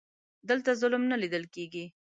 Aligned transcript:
دلته 0.49 0.71
ظلم 0.81 1.03
نه 1.11 1.17
لیده 1.21 1.39
کیږي. 1.55 1.85